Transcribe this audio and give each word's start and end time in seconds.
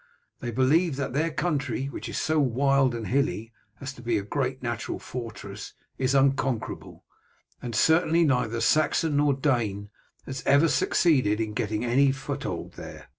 They 0.39 0.49
believe 0.49 0.95
that 0.95 1.13
their 1.13 1.29
country, 1.29 1.85
which 1.85 2.09
is 2.09 2.17
so 2.17 2.39
wild 2.39 2.95
and 2.95 3.05
hilly 3.05 3.53
as 3.79 3.93
to 3.93 4.01
be 4.01 4.17
a 4.17 4.23
great 4.23 4.63
natural 4.63 4.97
fortress, 4.97 5.75
is 5.99 6.15
unconquerable, 6.15 7.05
and 7.61 7.75
certainly 7.75 8.23
neither 8.23 8.61
Saxon 8.61 9.17
nor 9.17 9.35
Dane 9.35 9.91
has 10.25 10.41
ever 10.47 10.67
succeeded 10.69 11.39
in 11.39 11.53
getting 11.53 11.85
any 11.85 12.11
foothold 12.11 12.71
there. 12.77 13.09